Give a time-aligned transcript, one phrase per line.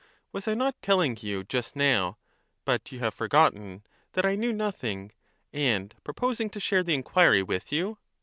[0.31, 2.17] Was I not telling you just now
[2.65, 5.11] (but you have forgotten), that I knew nothing,
[5.53, 7.99] and proposing to share the enquiry with you?